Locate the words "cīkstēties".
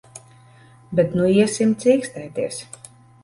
1.83-2.61